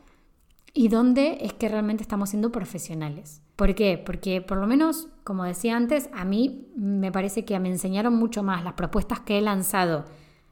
y 0.74 0.88
dónde 0.88 1.38
es 1.40 1.52
que 1.54 1.68
realmente 1.68 2.02
estamos 2.02 2.30
siendo 2.30 2.52
profesionales. 2.52 3.42
¿Por 3.56 3.74
qué? 3.74 4.02
Porque 4.04 4.40
por 4.40 4.58
lo 4.58 4.66
menos, 4.66 5.08
como 5.24 5.44
decía 5.44 5.76
antes, 5.76 6.08
a 6.12 6.24
mí 6.24 6.68
me 6.76 7.10
parece 7.10 7.44
que 7.44 7.58
me 7.58 7.68
enseñaron 7.68 8.14
mucho 8.14 8.42
más 8.42 8.62
las 8.62 8.74
propuestas 8.74 9.20
que 9.20 9.38
he 9.38 9.40
lanzado, 9.42 10.04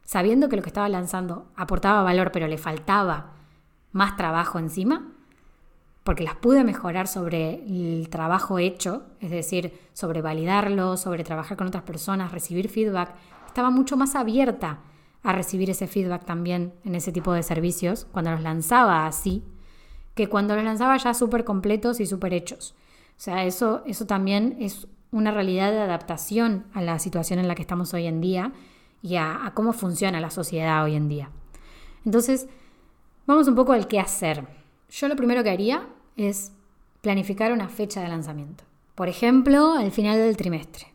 sabiendo 0.03 0.49
que 0.49 0.57
lo 0.57 0.63
que 0.63 0.71
estaba 0.71 0.89
lanzando 0.89 1.53
aportaba 1.55 2.03
valor, 2.03 2.33
pero 2.33 2.49
le 2.49 2.59
faltaba 2.59 3.35
más 3.93 4.17
trabajo 4.17 4.59
encima, 4.59 5.13
porque 6.07 6.23
las 6.23 6.37
pude 6.37 6.63
mejorar 6.63 7.09
sobre 7.09 7.55
el 7.67 8.09
trabajo 8.11 8.61
hecho, 8.61 9.03
es 9.21 9.29
decir, 9.29 9.77
sobre 9.93 10.23
validarlo, 10.23 10.97
sobre 10.97 11.25
trabajar 11.25 11.57
con 11.57 11.67
otras 11.67 11.83
personas, 11.83 12.31
recibir 12.31 12.69
feedback. 12.69 13.13
Estaba 13.49 13.71
mucho 13.71 13.97
más 13.97 14.15
abierta 14.15 14.79
a 15.25 15.33
recibir 15.33 15.69
ese 15.69 15.89
feedback 15.89 16.25
también 16.25 16.73
en 16.85 16.95
ese 16.95 17.11
tipo 17.11 17.33
de 17.33 17.43
servicios 17.43 18.07
cuando 18.13 18.31
los 18.31 18.41
lanzaba 18.41 19.09
así, 19.09 19.43
que 20.15 20.29
cuando 20.29 20.55
los 20.55 20.63
lanzaba 20.63 20.97
ya 20.97 21.13
súper 21.13 21.43
completos 21.43 21.99
y 21.99 22.07
súper 22.07 22.35
hechos. 22.35 22.77
O 23.19 23.21
sea, 23.21 23.45
eso, 23.45 23.83
eso 23.85 24.07
también 24.07 24.57
es 24.61 24.87
una 25.11 25.33
realidad 25.33 25.73
de 25.73 25.81
adaptación 25.81 26.67
a 26.73 26.83
la 26.83 27.01
situación 27.01 27.41
en 27.41 27.49
la 27.49 27.57
que 27.57 27.63
estamos 27.63 27.93
hoy 27.95 28.07
en 28.07 28.21
día 28.21 28.53
y 29.03 29.17
a, 29.17 29.45
a 29.45 29.55
cómo 29.55 29.73
funciona 29.73 30.21
la 30.21 30.31
sociedad 30.31 30.85
hoy 30.85 30.95
en 30.95 31.09
día. 31.09 31.31
Entonces, 32.05 32.47
vamos 33.27 33.49
un 33.49 33.57
poco 33.57 33.73
al 33.73 33.89
qué 33.89 33.99
hacer. 33.99 34.47
Yo 34.89 35.09
lo 35.09 35.17
primero 35.17 35.43
que 35.43 35.51
haría 35.51 35.89
es 36.17 36.53
planificar 37.01 37.53
una 37.53 37.69
fecha 37.69 38.01
de 38.01 38.09
lanzamiento. 38.09 38.65
Por 38.95 39.09
ejemplo, 39.09 39.75
al 39.75 39.93
final 39.93 40.19
del 40.19 40.37
trimestre. 40.37 40.87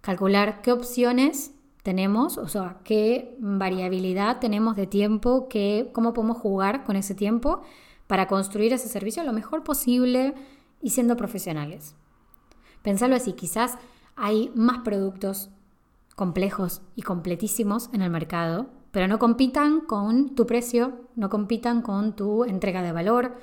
Calcular 0.00 0.62
qué 0.62 0.72
opciones 0.72 1.52
tenemos, 1.82 2.38
o 2.38 2.48
sea, 2.48 2.78
qué 2.84 3.36
variabilidad 3.38 4.40
tenemos 4.40 4.76
de 4.76 4.86
tiempo, 4.86 5.48
qué, 5.48 5.90
cómo 5.92 6.12
podemos 6.12 6.38
jugar 6.38 6.84
con 6.84 6.96
ese 6.96 7.14
tiempo 7.14 7.62
para 8.06 8.26
construir 8.26 8.72
ese 8.72 8.88
servicio 8.88 9.22
lo 9.22 9.32
mejor 9.32 9.64
posible 9.64 10.34
y 10.82 10.90
siendo 10.90 11.16
profesionales. 11.16 11.94
Pensarlo 12.82 13.16
así, 13.16 13.32
quizás 13.32 13.76
hay 14.16 14.50
más 14.54 14.78
productos 14.78 15.50
complejos 16.16 16.82
y 16.96 17.02
completísimos 17.02 17.90
en 17.92 18.02
el 18.02 18.10
mercado, 18.10 18.66
pero 18.90 19.06
no 19.06 19.18
compitan 19.18 19.80
con 19.80 20.34
tu 20.34 20.46
precio, 20.46 21.02
no 21.14 21.28
compitan 21.28 21.82
con 21.82 22.16
tu 22.16 22.44
entrega 22.44 22.82
de 22.82 22.92
valor, 22.92 23.36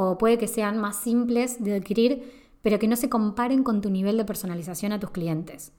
o 0.00 0.16
puede 0.16 0.38
que 0.38 0.46
sean 0.46 0.78
más 0.78 0.94
simples 0.94 1.60
de 1.60 1.74
adquirir, 1.74 2.32
pero 2.62 2.78
que 2.78 2.86
no 2.86 2.94
se 2.94 3.08
comparen 3.08 3.64
con 3.64 3.80
tu 3.80 3.90
nivel 3.90 4.16
de 4.16 4.24
personalización 4.24 4.92
a 4.92 5.00
tus 5.00 5.10
clientes. 5.10 5.72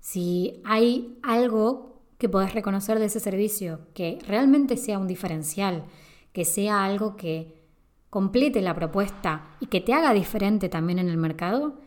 Si 0.00 0.60
hay 0.64 1.16
algo 1.22 2.00
que 2.18 2.28
podés 2.28 2.52
reconocer 2.52 2.98
de 2.98 3.04
ese 3.04 3.20
servicio 3.20 3.78
que 3.94 4.18
realmente 4.26 4.76
sea 4.76 4.98
un 4.98 5.06
diferencial, 5.06 5.84
que 6.32 6.44
sea 6.44 6.84
algo 6.84 7.14
que 7.14 7.62
complete 8.10 8.60
la 8.60 8.74
propuesta 8.74 9.46
y 9.60 9.66
que 9.66 9.80
te 9.80 9.94
haga 9.94 10.14
diferente 10.14 10.68
también 10.68 10.98
en 10.98 11.08
el 11.08 11.16
mercado, 11.16 11.78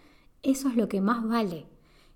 eso 0.44 0.70
es 0.70 0.78
lo 0.78 0.88
que 0.88 1.02
más 1.02 1.28
vale. 1.28 1.66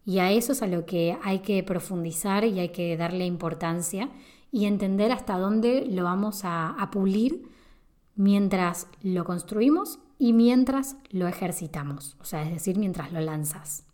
Y 0.05 0.19
a 0.19 0.31
eso 0.31 0.53
es 0.53 0.61
a 0.61 0.67
lo 0.67 0.85
que 0.85 1.17
hay 1.23 1.39
que 1.39 1.61
profundizar 1.61 2.45
y 2.45 2.57
hay 2.61 2.69
que 2.69 2.95
darle 2.95 3.25
importancia 3.25 4.11
y 4.49 4.63
entender 4.63 5.11
hasta 5.11 5.37
dónde 5.37 5.85
lo 5.91 6.05
vamos 6.05 6.45
a, 6.45 6.69
a 6.69 6.89
pulir 6.89 7.53
mientras 8.15 8.87
lo 9.01 9.25
construimos 9.25 9.99
y 10.17 10.33
mientras 10.33 10.97
lo 11.09 11.27
ejercitamos, 11.27 12.17
o 12.19 12.25
sea, 12.25 12.43
es 12.43 12.51
decir, 12.51 12.77
mientras 12.77 13.11
lo 13.11 13.19
lanzas. 13.19 13.85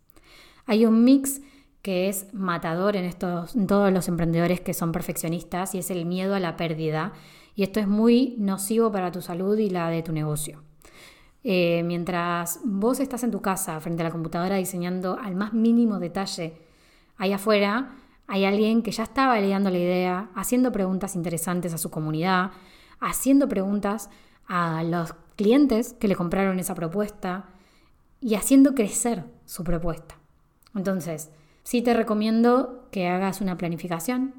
Hay 0.65 0.85
un 0.85 1.03
mix 1.03 1.41
que 1.81 2.09
es 2.09 2.31
matador 2.33 2.95
en, 2.95 3.05
estos, 3.05 3.53
todos 3.67 3.91
los 3.91 4.07
emprendedores 4.07 4.61
que 4.61 4.73
son 4.73 4.91
perfeccionistas 4.91 5.73
y 5.73 5.79
es 5.79 5.89
el 5.89 6.05
miedo 6.05 6.35
a 6.35 6.39
la 6.39 6.55
pérdida. 6.55 7.13
Y 7.55 7.63
esto 7.63 7.79
es 7.79 7.87
muy 7.87 8.35
nocivo 8.37 8.91
para 8.91 9.11
tu 9.11 9.21
salud 9.21 9.57
y 9.57 9.69
la 9.69 9.89
de 9.89 10.03
tu 10.03 10.11
negocio. 10.11 10.63
Eh, 11.43 11.81
mientras 11.83 12.59
vos 12.63 12.99
estás 12.99 13.23
en 13.23 13.31
tu 13.31 13.41
casa 13.41 13.79
frente 13.79 14.03
a 14.03 14.05
la 14.05 14.11
computadora 14.11 14.57
diseñando 14.57 15.17
al 15.19 15.35
más 15.35 15.53
mínimo 15.53 15.99
detalle, 15.99 16.53
ahí 17.17 17.33
afuera 17.33 17.95
hay 18.27 18.45
alguien 18.45 18.83
que 18.83 18.91
ya 18.91 19.03
está 19.03 19.27
validando 19.27 19.71
la 19.71 19.79
idea, 19.79 20.29
haciendo 20.35 20.71
preguntas 20.71 21.15
interesantes 21.15 21.73
a 21.73 21.79
su 21.79 21.89
comunidad, 21.89 22.51
haciendo 23.01 23.49
preguntas 23.49 24.09
a 24.47 24.83
los 24.83 25.13
clientes 25.35 25.93
que 25.99 26.07
le 26.07 26.15
compraron 26.15 26.59
esa 26.59 26.75
propuesta 26.75 27.49
y 28.21 28.35
haciendo 28.35 28.75
crecer 28.75 29.25
su 29.45 29.63
propuesta. 29.63 30.15
Entonces, 30.75 31.31
sí 31.63 31.81
te 31.81 31.93
recomiendo 31.93 32.87
que 32.91 33.07
hagas 33.07 33.41
una 33.41 33.57
planificación, 33.57 34.35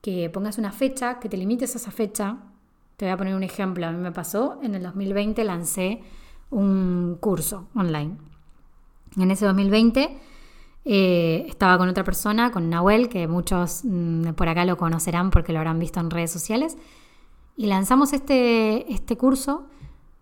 que 0.00 0.30
pongas 0.30 0.58
una 0.58 0.72
fecha, 0.72 1.18
que 1.18 1.28
te 1.28 1.36
limites 1.36 1.74
a 1.74 1.78
esa 1.78 1.90
fecha. 1.90 2.38
Te 2.96 3.06
voy 3.06 3.12
a 3.12 3.16
poner 3.16 3.34
un 3.34 3.42
ejemplo. 3.42 3.86
A 3.86 3.90
mí 3.90 3.98
me 3.98 4.12
pasó, 4.12 4.58
en 4.62 4.74
el 4.74 4.82
2020 4.82 5.42
lancé 5.44 6.02
un 6.50 7.16
curso 7.18 7.68
online. 7.74 8.16
En 9.16 9.30
ese 9.30 9.46
2020 9.46 10.18
eh, 10.84 11.46
estaba 11.48 11.78
con 11.78 11.88
otra 11.88 12.04
persona, 12.04 12.50
con 12.50 12.68
Nahuel, 12.68 13.08
que 13.08 13.28
muchos 13.28 13.82
mm, 13.84 14.32
por 14.32 14.48
acá 14.48 14.64
lo 14.64 14.76
conocerán 14.76 15.30
porque 15.30 15.52
lo 15.52 15.58
habrán 15.58 15.78
visto 15.78 16.00
en 16.00 16.10
redes 16.10 16.30
sociales, 16.30 16.76
y 17.56 17.66
lanzamos 17.66 18.12
este, 18.12 18.92
este 18.92 19.16
curso 19.16 19.66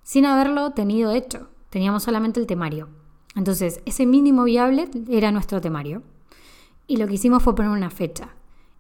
sin 0.03 0.27
haberlo 0.27 0.71
tenido 0.73 1.13
hecho. 1.13 1.49
Teníamos 1.71 2.03
solamente 2.03 2.41
el 2.41 2.47
temario. 2.47 2.89
Entonces, 3.37 3.81
ese 3.85 4.07
mínimo 4.07 4.45
viable 4.45 4.91
era 5.09 5.31
nuestro 5.31 5.61
temario. 5.61 6.03
Y 6.87 6.97
lo 6.97 7.07
que 7.07 7.15
hicimos 7.15 7.43
fue 7.43 7.55
poner 7.55 7.71
una 7.71 7.91
fecha 7.91 8.35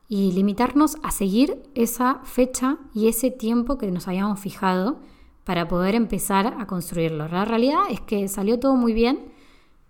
y 0.08 0.32
limitarnos 0.32 0.96
a 1.04 1.12
seguir 1.12 1.62
esa 1.76 2.20
fecha 2.24 2.78
y 2.92 3.06
ese 3.06 3.30
tiempo 3.30 3.78
que 3.78 3.88
nos 3.92 4.08
habíamos 4.08 4.40
fijado 4.40 4.98
para 5.44 5.68
poder 5.68 5.94
empezar 5.94 6.56
a 6.58 6.66
construirlo. 6.66 7.28
La 7.28 7.44
realidad 7.44 7.82
es 7.88 8.00
que 8.00 8.26
salió 8.26 8.58
todo 8.58 8.74
muy 8.74 8.92
bien. 8.92 9.32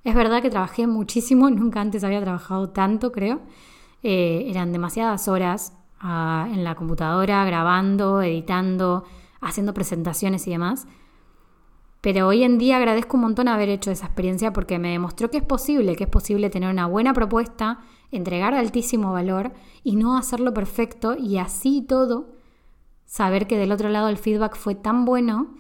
Es 0.05 0.15
verdad 0.15 0.43
que 0.43 0.51
trabajé 0.51 0.87
muchísimo, 0.87 1.49
nunca 1.51 1.81
antes 1.81 2.05
había 2.05 2.21
trabajado 2.21 2.69
tanto, 2.69 3.13
creo. 3.13 3.41
Eh, 4.03 4.45
eran 4.49 4.73
demasiadas 4.73 5.27
horas 5.29 5.73
en 6.03 6.65
la 6.65 6.75
computadora, 6.75 7.45
grabando, 7.45 8.23
editando, 8.23 9.05
haciendo 9.41 9.75
presentaciones 9.75 10.47
y 10.47 10.51
demás. 10.51 10.87
Pero 12.01 12.29
hoy 12.29 12.45
en 12.45 12.57
día 12.57 12.79
agradezco 12.79 13.17
un 13.17 13.23
montón 13.25 13.49
haber 13.49 13.69
hecho 13.69 13.91
esa 13.91 14.07
experiencia 14.07 14.53
porque 14.53 14.79
me 14.79 14.93
demostró 14.93 15.31
que 15.31 15.39
es 15.39 15.45
posible, 15.45 15.97
que 15.97 16.05
es 16.05 16.11
posible 16.11 16.49
tener 16.49 16.71
una 16.71 16.87
buena 16.87 17.13
propuesta, 17.13 17.81
entregar 18.11 18.55
altísimo 18.55 19.13
valor 19.13 19.53
y 19.85 19.97
no 19.97 20.17
hacerlo 20.17 20.55
perfecto 20.55 21.15
y 21.17 21.37
así 21.37 21.83
todo, 21.83 22.37
saber 23.05 23.47
que 23.47 23.59
del 23.59 23.73
otro 23.73 23.91
lado 23.91 24.09
el 24.09 24.17
feedback 24.17 24.57
fue 24.57 24.75
tan 24.75 25.05
bueno 25.05 25.55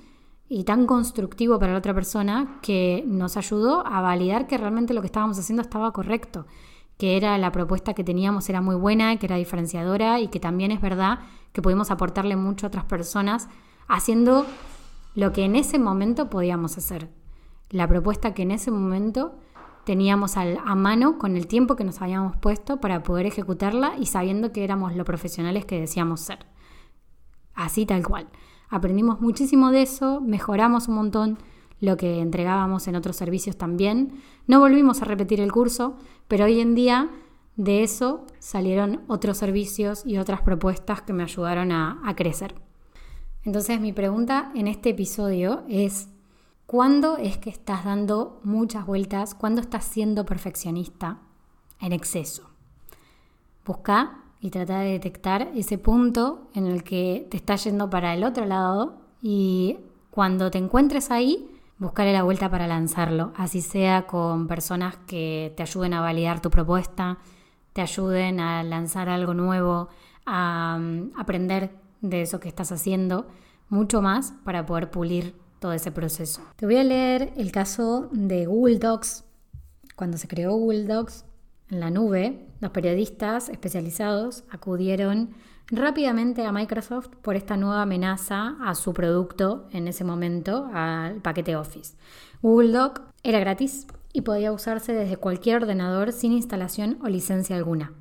y 0.49 0.64
tan 0.64 0.87
constructivo 0.87 1.59
para 1.59 1.73
la 1.73 1.78
otra 1.78 1.94
persona 1.94 2.59
que 2.62 3.04
nos 3.06 3.37
ayudó 3.37 3.87
a 3.87 4.00
validar 4.00 4.47
que 4.47 4.56
realmente 4.56 4.94
lo 4.94 5.02
que 5.02 5.06
estábamos 5.06 5.38
haciendo 5.38 5.62
estaba 5.62 5.92
correcto, 5.92 6.47
que 7.00 7.16
era 7.16 7.38
la 7.38 7.50
propuesta 7.50 7.95
que 7.95 8.04
teníamos 8.04 8.50
era 8.50 8.61
muy 8.61 8.75
buena, 8.76 9.16
que 9.16 9.25
era 9.25 9.37
diferenciadora 9.37 10.21
y 10.21 10.28
que 10.28 10.38
también 10.38 10.71
es 10.71 10.83
verdad 10.83 11.21
que 11.54 11.62
pudimos 11.62 11.90
aportarle 11.90 12.37
mucho 12.37 12.66
a 12.66 12.69
otras 12.69 12.85
personas 12.85 13.49
haciendo 13.88 14.45
lo 15.14 15.33
que 15.33 15.47
en 15.47 15.57
ese 15.57 15.78
momento 15.78 16.28
podíamos 16.28 16.76
hacer, 16.76 17.09
la 17.71 17.88
propuesta 17.88 18.35
que 18.35 18.42
en 18.42 18.50
ese 18.50 18.71
momento 18.71 19.35
teníamos 19.87 20.37
a 20.37 20.75
mano 20.75 21.16
con 21.16 21.37
el 21.37 21.47
tiempo 21.47 21.75
que 21.75 21.85
nos 21.85 22.02
habíamos 22.02 22.37
puesto 22.37 22.83
para 22.83 23.02
poder 23.02 23.25
ejecutarla 23.25 23.95
y 23.99 24.04
sabiendo 24.04 24.52
que 24.52 24.62
éramos 24.62 24.95
los 24.95 25.07
profesionales 25.07 25.64
que 25.64 25.80
decíamos 25.80 26.21
ser. 26.21 26.45
Así 27.54 27.87
tal 27.87 28.07
cual. 28.07 28.28
Aprendimos 28.69 29.23
muchísimo 29.23 29.71
de 29.71 29.80
eso, 29.80 30.21
mejoramos 30.21 30.87
un 30.88 30.97
montón 30.97 31.38
lo 31.81 31.97
que 31.97 32.21
entregábamos 32.21 32.87
en 32.89 32.97
otros 32.97 33.17
servicios 33.17 33.57
también. 33.57 34.21
No 34.47 34.61
volvimos 34.61 35.03
a 35.03 35.07
repetir 35.07 35.41
el 35.41 35.53
curso, 35.53 35.97
pero 36.29 36.45
hoy 36.45 36.61
en 36.61 36.75
día 36.75 37.11
de 37.57 37.83
eso 37.83 38.27
salieron 38.39 39.03
otros 39.07 39.39
servicios 39.39 40.03
y 40.07 40.19
otras 40.19 40.43
propuestas 40.43 41.03
que 41.03 41.13
me 41.13 41.23
ayudaron 41.23 41.73
a, 41.73 42.01
crecer. 42.17 42.55
Entonces 43.45 43.81
mi 43.81 43.93
pregunta 43.93 44.51
en 44.55 44.69
este 44.69 44.91
episodio 44.91 45.65
es, 45.69 46.09
¿cuándo 46.67 47.17
es 47.17 47.39
que 47.39 47.51
estás 47.51 47.85
dando 47.85 48.41
muchas 48.45 48.87
vueltas? 48.87 49.35
¿Cuándo 49.35 49.61
estás 49.61 49.85
siendo 49.85 50.27
perfeccionista 50.27 51.21
en 51.81 51.93
exceso? 51.93 52.51
Busca 53.65 54.25
y 54.41 54.51
trata 54.51 54.81
de 54.81 54.93
detectar 54.93 55.51
ese 55.55 55.79
punto 55.79 56.49
en 56.55 56.67
el 56.67 56.83
que 56.83 57.27
te 57.31 57.37
estás 57.37 57.65
yendo 57.65 57.91
para 57.91 58.15
el 58.15 58.25
otro 58.25 58.45
lado 58.47 59.01
y 59.23 59.79
cuando 60.11 60.51
te 60.51 60.59
encuentres 60.59 61.11
ahí, 61.11 61.50
buscarle 61.81 62.13
la 62.13 62.23
vuelta 62.23 62.51
para 62.51 62.69
lanzarlo, 62.69 63.33
así 63.37 63.63
sea 63.63 64.07
con 64.07 64.47
personas 64.47 64.99
que 65.07 65.53
te 65.57 65.63
ayuden 65.63 65.95
a 65.95 66.03
validar 66.03 66.41
tu 66.41 66.51
propuesta, 66.51 67.19
te 67.73 67.81
ayuden 67.81 68.39
a 68.39 68.63
lanzar 68.63 69.09
algo 69.09 69.33
nuevo, 69.33 69.89
a 70.27 70.79
mm, 70.79 71.13
aprender 71.17 71.71
de 72.03 72.23
eso 72.23 72.39
que 72.39 72.49
estás 72.49 72.71
haciendo, 72.71 73.27
mucho 73.71 74.03
más 74.03 74.35
para 74.45 74.67
poder 74.67 74.91
pulir 74.91 75.35
todo 75.59 75.73
ese 75.73 75.91
proceso. 75.91 76.43
Te 76.57 76.67
voy 76.67 76.77
a 76.77 76.85
leer 76.85 77.33
el 77.37 77.51
caso 77.51 78.09
de 78.13 78.45
Google 78.45 78.79
Docs. 78.79 79.25
Cuando 79.97 80.19
se 80.19 80.29
creó 80.29 80.53
Google 80.53 80.85
Docs 80.85 81.25
en 81.71 81.81
la 81.81 81.91
nube, 81.91 82.47
los 82.61 82.73
periodistas 82.73 83.49
especializados 83.49 84.45
acudieron 84.51 85.31
rápidamente 85.71 86.45
a 86.45 86.53
Microsoft 86.53 87.09
por 87.23 87.37
esta 87.37 87.57
nueva 87.57 87.83
amenaza 87.83 88.57
a 88.61 88.75
su 88.75 88.93
producto 88.93 89.69
en 89.73 89.89
ese 89.89 90.05
momento, 90.05 90.69
al 90.73 91.17
paquete 91.17 91.57
Office. 91.57 91.97
Google 92.43 92.73
Doc 92.73 93.03
era 93.23 93.41
gratis 93.41 93.87
y 94.12 94.23
podía 94.23 94.53
usarse 94.53 94.93
desde 94.93 95.17
cualquier 95.17 95.57
ordenador 95.57 96.12
sin 96.12 96.33
instalación 96.33 96.99
o 97.03 97.09
licencia 97.09 97.57
alguna. 97.57 97.93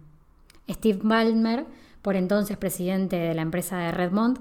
Steve 0.70 1.00
Ballmer 1.04 1.66
por 2.02 2.16
entonces 2.16 2.58
presidente 2.58 3.18
de 3.18 3.34
la 3.34 3.42
empresa 3.42 3.78
de 3.78 3.92
Redmond, 3.92 4.40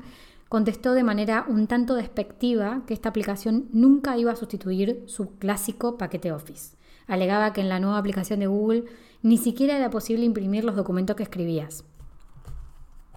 contestó 0.49 0.93
de 0.93 1.03
manera 1.03 1.45
un 1.49 1.67
tanto 1.67 1.95
despectiva 1.95 2.83
que 2.87 2.95
esta 2.95 3.09
aplicación 3.09 3.69
nunca 3.73 4.17
iba 4.17 4.33
a 4.33 4.37
sustituir 4.37 5.03
su 5.07 5.37
clásico 5.37 5.99
paquete 5.99 6.33
Office. 6.33 6.77
Alegaba 7.07 7.53
que 7.53 7.61
en 7.61 7.69
la 7.69 7.81
nueva 7.81 7.99
aplicación 7.99 8.41
de 8.41 8.47
Google 8.47 8.85
ni 9.23 9.37
siquiera 9.39 9.77
era 9.77 9.91
posible 9.91 10.25
imprimir 10.25 10.65
los 10.65 10.77
documentos 10.77 11.17
que 11.17 11.23
escribías. 11.23 11.85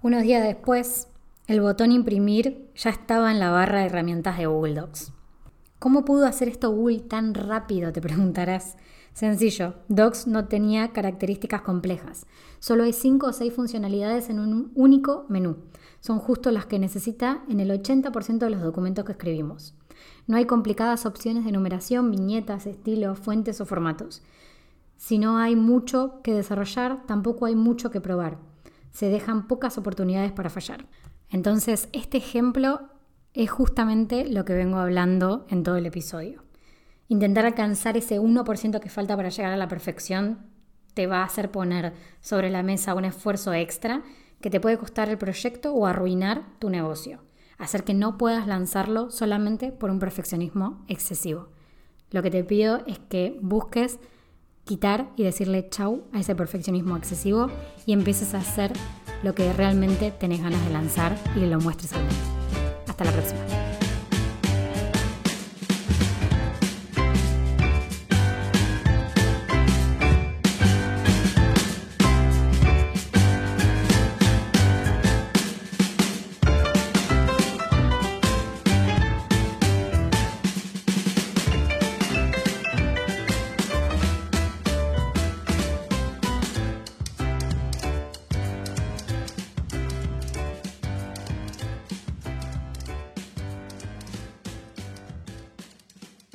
Unos 0.04 0.24
días 0.24 0.44
después, 0.44 1.10
el 1.46 1.62
botón 1.62 1.92
imprimir 1.92 2.68
ya 2.76 2.90
estaba 2.90 3.32
en 3.32 3.40
la 3.40 3.52
barra 3.52 3.82
de 3.82 3.86
herramientas 3.86 4.36
de 4.36 4.48
Google 4.48 4.74
Docs. 4.74 5.14
¿Cómo 5.78 6.06
pudo 6.06 6.26
hacer 6.26 6.48
esto 6.48 6.72
Google 6.72 7.02
tan 7.02 7.36
rápido? 7.36 7.94
Te 7.94 8.02
preguntarás. 8.02 8.78
Sencillo, 9.14 9.76
Docs 9.90 10.26
no 10.26 10.48
tenía 10.48 10.92
características 10.92 11.62
complejas. 11.62 12.26
Solo 12.58 12.84
hay 12.84 12.94
5 12.94 13.28
o 13.28 13.32
6 13.32 13.54
funcionalidades 13.54 14.32
en 14.32 14.40
un 14.40 14.72
único 14.74 15.28
menú. 15.30 15.58
Son 16.00 16.18
justo 16.18 16.50
las 16.50 16.66
que 16.66 16.80
necesita 16.80 17.44
en 17.48 17.60
el 17.60 17.70
80% 17.70 18.40
de 18.40 18.50
los 18.50 18.64
documentos 18.64 19.06
que 19.06 19.12
escribimos. 19.12 19.76
No 20.26 20.36
hay 20.36 20.46
complicadas 20.46 21.06
opciones 21.06 21.46
de 21.46 21.52
numeración, 21.52 22.10
viñetas, 22.10 22.66
estilos, 22.66 23.20
fuentes 23.20 23.62
o 23.62 23.68
formatos. 23.68 24.24
Si 24.98 25.20
no 25.20 25.38
hay 25.38 25.56
mucho 25.56 26.22
que 26.24 26.34
desarrollar, 26.34 27.06
tampoco 27.06 27.46
hay 27.46 27.54
mucho 27.54 27.92
que 27.92 28.02
probar. 28.02 28.40
Se 28.92 29.10
dejan 29.10 29.48
pocas 29.48 29.78
oportunidades 29.78 30.32
para 30.32 30.50
fallar. 30.50 30.86
Entonces, 31.30 31.90
este 31.94 32.18
ejemplo 32.18 32.90
es 33.34 33.50
justamente 33.50 34.26
lo 34.26 34.46
que 34.46 34.54
vengo 34.54 34.78
hablando 34.78 35.46
en 35.50 35.64
todo 35.64 35.78
el 35.78 35.86
episodio. 35.86 36.44
Intentar 37.08 37.46
alcanzar 37.46 37.98
ese 37.98 38.20
1% 38.20 38.80
que 38.80 38.90
falta 38.90 39.16
para 39.16 39.30
llegar 39.30 39.54
a 39.54 39.58
la 39.58 39.68
perfección 39.68 40.46
te 40.94 41.08
va 41.08 41.20
a 41.20 41.26
hacer 41.26 41.52
poner 41.52 41.94
sobre 42.20 42.50
la 42.50 42.64
mesa 42.64 42.96
un 42.96 43.06
esfuerzo 43.06 43.54
extra 43.54 44.04
que 44.42 44.50
te 44.50 44.60
puede 44.60 44.78
costar 44.78 45.10
el 45.10 45.18
proyecto 45.18 45.74
o 45.74 45.86
arruinar 45.86 46.44
tu 46.60 46.70
negocio. 46.70 47.22
Hacer 47.58 47.84
que 47.84 47.94
no 47.94 48.18
puedas 48.18 48.48
lanzarlo 48.48 49.12
solamente 49.12 49.72
por 49.72 49.90
un 49.90 50.00
perfeccionismo 50.00 50.84
excesivo. 50.88 51.50
Lo 52.10 52.22
que 52.24 52.32
te 52.32 52.44
pido 52.44 52.82
es 52.88 53.00
que 53.00 53.38
busques 53.42 54.00
quitar 54.66 55.10
y 55.16 55.24
decirle 55.24 55.68
chau 55.70 56.04
a 56.14 56.20
ese 56.20 56.36
perfeccionismo 56.36 56.98
excesivo 56.98 57.48
y 57.86 57.94
empieces 57.94 58.34
a 58.34 58.40
hacer 58.40 58.72
lo 59.24 59.36
que 59.36 59.52
realmente 59.54 60.12
tenés 60.12 60.42
ganas 60.42 60.64
de 60.66 60.74
lanzar 60.74 61.18
y 61.36 61.42
lo 61.42 61.60
muestres 61.60 61.94
al 61.94 62.02
mundo. 62.02 62.16
Hasta 62.88 63.06
la 63.06 63.12
próxima. 63.12 63.81